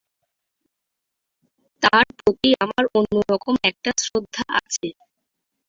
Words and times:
তাঁর 1.83 2.07
প্রতি 2.17 2.49
আমার 2.63 2.83
অন্য 2.97 3.13
রকম 3.31 3.55
একটা 3.63 3.91
শ্রদ্ধা 4.01 4.43
আছে। 4.59 4.87